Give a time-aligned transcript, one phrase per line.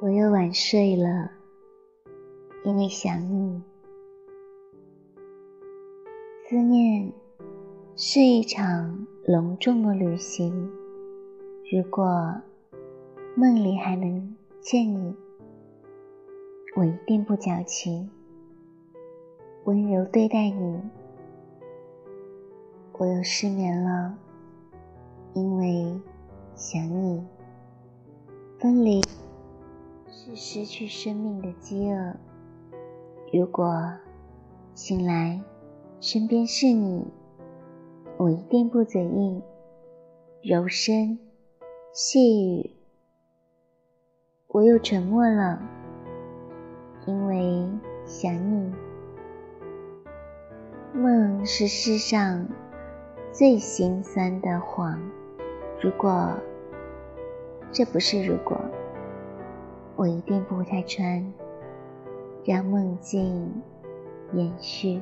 [0.00, 1.30] 我又晚睡了，
[2.64, 3.62] 因为想你。
[6.46, 7.12] 思念
[7.96, 10.70] 是一场隆重的旅行，
[11.72, 12.34] 如果
[13.36, 15.14] 梦里还能见你，
[16.76, 18.10] 我一定不矫情，
[19.64, 20.82] 温柔对待你。
[22.98, 24.18] 我又失眠了，
[25.32, 25.98] 因为
[26.54, 27.24] 想你。
[28.58, 29.00] 分离。
[30.24, 32.14] 是失去生命的饥饿。
[33.30, 33.92] 如果
[34.74, 35.38] 醒来，
[36.00, 37.06] 身边是你，
[38.16, 39.42] 我一定不嘴硬，
[40.42, 41.18] 柔声
[41.92, 42.70] 细语。
[44.48, 45.60] 我又沉默了，
[47.06, 47.68] 因为
[48.06, 48.72] 想你。
[50.94, 52.48] 梦是世上
[53.30, 54.98] 最心酸的谎。
[55.82, 56.32] 如果
[57.70, 58.58] 这不是如果。
[59.96, 61.32] 我一定不会再穿，
[62.44, 63.62] 让梦境
[64.32, 65.00] 延续。